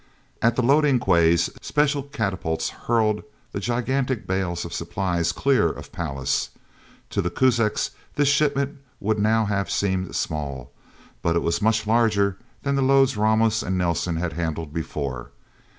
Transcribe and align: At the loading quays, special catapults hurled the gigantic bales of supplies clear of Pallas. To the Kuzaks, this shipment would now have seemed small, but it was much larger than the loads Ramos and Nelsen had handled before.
At 0.41 0.55
the 0.55 0.63
loading 0.63 0.97
quays, 0.97 1.51
special 1.61 2.01
catapults 2.01 2.69
hurled 2.69 3.21
the 3.51 3.59
gigantic 3.59 4.25
bales 4.25 4.65
of 4.65 4.73
supplies 4.73 5.31
clear 5.31 5.69
of 5.69 5.91
Pallas. 5.91 6.49
To 7.11 7.21
the 7.21 7.29
Kuzaks, 7.29 7.91
this 8.15 8.27
shipment 8.27 8.79
would 8.99 9.19
now 9.19 9.45
have 9.45 9.69
seemed 9.69 10.15
small, 10.15 10.71
but 11.21 11.35
it 11.35 11.43
was 11.43 11.61
much 11.61 11.85
larger 11.85 12.39
than 12.63 12.73
the 12.73 12.81
loads 12.81 13.15
Ramos 13.15 13.61
and 13.61 13.77
Nelsen 13.77 14.15
had 14.15 14.33
handled 14.33 14.73
before. 14.73 15.29